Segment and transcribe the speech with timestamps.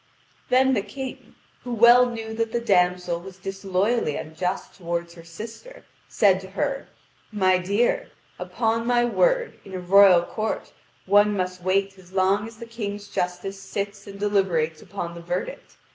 [0.49, 5.85] Then the King, who well knew that the damsel was disloyally unjust toward her sister,
[6.07, 6.87] said to her:
[7.31, 8.09] "My dear,
[8.39, 10.73] upon my word, in a royal court
[11.05, 15.77] one must wait as long as the king's justice sits and deliberates upon the verdict.